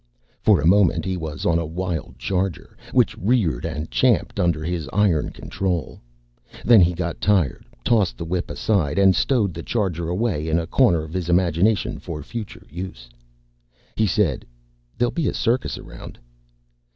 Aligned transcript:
For 0.41 0.59
a 0.59 0.65
moment, 0.65 1.05
he 1.05 1.15
was 1.15 1.45
on 1.45 1.59
a 1.59 1.65
wild 1.67 2.15
charger, 2.17 2.75
which 2.91 3.15
reared 3.19 3.65
and 3.65 3.91
champed 3.91 4.39
under 4.39 4.63
his 4.63 4.89
iron 4.91 5.29
control. 5.29 6.01
Then 6.65 6.81
he 6.81 6.93
got 6.95 7.21
tired, 7.21 7.67
tossed 7.85 8.17
the 8.17 8.25
whip 8.25 8.49
aside 8.49 8.97
and 8.97 9.15
stowed 9.15 9.53
the 9.53 9.61
charger 9.61 10.09
away 10.09 10.49
in 10.49 10.57
a 10.57 10.65
corner 10.65 11.03
of 11.03 11.13
his 11.13 11.29
imagination 11.29 11.99
for 11.99 12.23
future 12.23 12.65
use. 12.67 13.09
He 13.95 14.07
said, 14.07 14.43
"There'll 14.97 15.11
be 15.11 15.27
a 15.27 15.35
circus 15.35 15.77
around." 15.77 16.17